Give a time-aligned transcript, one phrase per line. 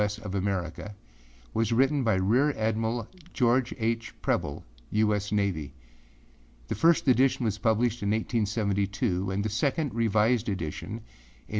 [0.01, 0.17] S.
[0.17, 0.95] of Americaâ
[1.53, 4.15] was written by Rear Admiral George H.
[4.23, 5.13] Preble, U.
[5.13, 5.31] S.
[5.31, 5.75] Navy.
[6.69, 11.09] The first edition was published in 1872 and the second, revised, edition, in 1880.